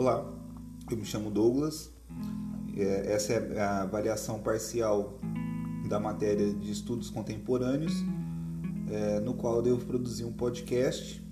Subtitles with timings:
[0.00, 0.26] Olá,
[0.90, 1.90] eu me chamo Douglas.
[2.74, 5.18] É, essa é a avaliação parcial
[5.90, 7.92] da matéria de estudos contemporâneos,
[8.90, 11.22] é, no qual eu devo produzir um podcast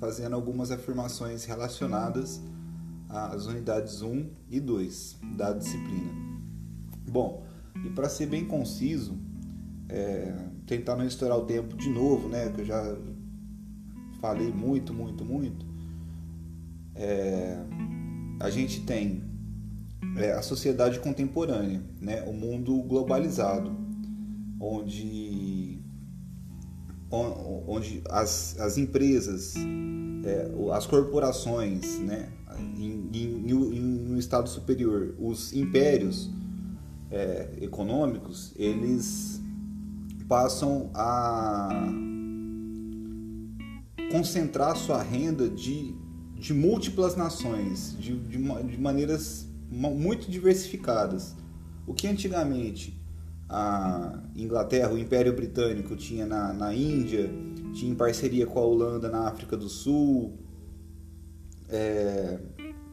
[0.00, 2.42] fazendo algumas afirmações relacionadas
[3.08, 6.12] às unidades 1 e 2 da disciplina.
[7.08, 7.46] Bom,
[7.84, 9.16] e para ser bem conciso,
[9.88, 10.34] é,
[10.66, 12.50] tentar não estourar o tempo de novo, né?
[12.50, 12.96] Que eu já
[14.20, 15.75] falei muito, muito, muito.
[16.96, 17.58] É,
[18.40, 19.22] a gente tem
[20.16, 22.22] é, a sociedade contemporânea, né?
[22.22, 23.76] O mundo globalizado,
[24.60, 25.56] onde
[27.08, 29.54] onde as, as empresas,
[30.24, 32.32] é, as corporações, né,
[32.76, 36.30] em, em, em, no estado superior, os impérios
[37.10, 39.40] é, econômicos, eles
[40.28, 41.68] passam a
[44.10, 45.94] concentrar sua renda de,
[46.38, 51.34] de múltiplas nações, de, de, de maneiras muito diversificadas.
[51.86, 53.00] O que antigamente
[53.48, 57.30] a Inglaterra, o Império Britânico tinha na, na Índia,
[57.74, 60.38] tinha em parceria com a Holanda na África do Sul,
[61.68, 62.38] é,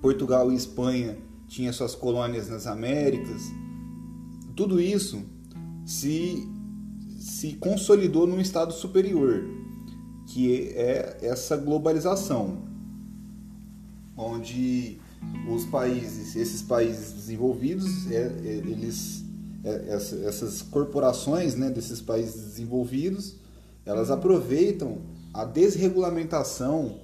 [0.01, 3.43] Portugal e Espanha tinha suas colônias nas Américas.
[4.55, 5.23] Tudo isso
[5.85, 6.47] se,
[7.19, 9.43] se consolidou num estado superior,
[10.27, 12.72] que é essa globalização,
[14.17, 14.99] onde
[15.49, 19.23] os países, esses países desenvolvidos, é, é, eles,
[19.63, 19.93] é,
[20.27, 23.35] essas corporações né, desses países desenvolvidos,
[23.85, 24.99] elas aproveitam
[25.33, 26.99] a desregulamentação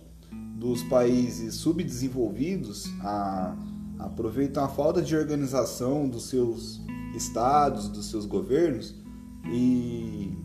[0.55, 3.55] dos países subdesenvolvidos, a,
[3.97, 6.81] aproveitam a falta de organização dos seus
[7.16, 8.95] estados, dos seus governos
[9.45, 10.38] e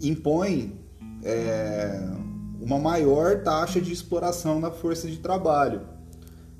[0.00, 0.74] impõem
[1.22, 2.15] é,
[2.66, 5.82] uma maior taxa de exploração na força de trabalho,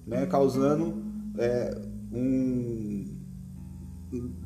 [0.07, 1.03] né, causando
[1.37, 1.77] é,
[2.13, 3.05] um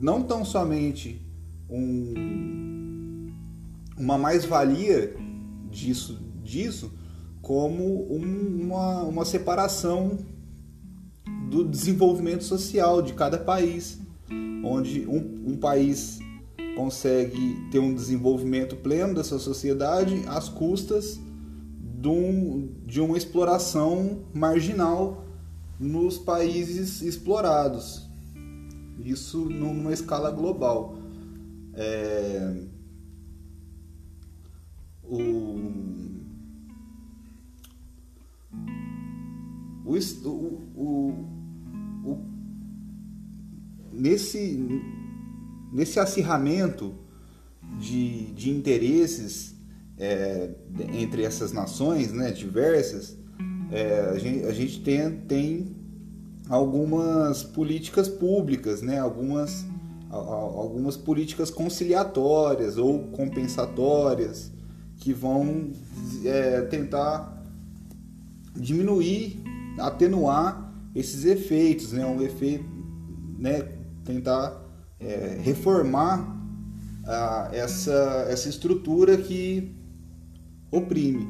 [0.01, 1.21] não tão somente
[1.69, 3.31] um,
[3.95, 5.15] uma mais-valia
[5.71, 6.91] disso, disso,
[7.43, 10.17] como um, uma, uma separação
[11.51, 14.01] do desenvolvimento social de cada país,
[14.65, 16.21] onde um, um país
[16.75, 21.21] consegue ter um desenvolvimento pleno da sua sociedade às custas
[22.01, 25.23] de, um, de uma exploração marginal
[25.79, 28.09] nos países explorados.
[29.05, 30.97] Isso numa escala global.
[31.75, 32.65] É,
[35.05, 35.19] o,
[39.85, 39.95] o,
[40.75, 41.15] o,
[42.05, 42.19] o,
[43.93, 44.59] nesse
[45.73, 46.95] nesse acirramento
[47.79, 49.55] de, de interesses
[50.01, 50.51] é,
[50.95, 53.19] entre essas nações né, diversas,
[53.71, 55.77] é, a, gente, a gente tem, tem
[56.49, 59.67] algumas políticas públicas, né, algumas,
[60.11, 64.51] algumas políticas conciliatórias ou compensatórias
[64.97, 65.71] que vão
[66.25, 67.45] é, tentar
[68.57, 69.43] diminuir,
[69.79, 72.65] atenuar esses efeitos, né, um efeito,
[73.39, 73.69] né,
[74.05, 74.61] tentar
[74.99, 76.39] é, reformar
[77.07, 79.79] a, essa, essa estrutura que
[80.71, 81.27] oprime.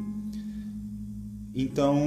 [1.55, 1.99] Então,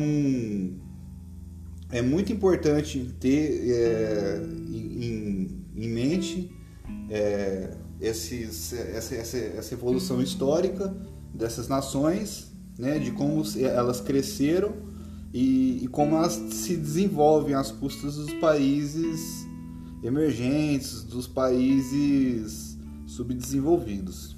[1.90, 6.52] é muito importante ter é, em, em, mente
[7.10, 8.36] é, essa,
[8.76, 10.96] essa, essa evolução histórica
[11.34, 14.74] dessas nações, né, de como elas cresceram
[15.34, 19.48] e, e como elas se desenvolvem às custas dos países
[20.04, 24.36] emergentes, dos países subdesenvolvidos.